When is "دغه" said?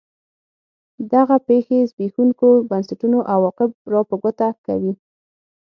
1.13-1.35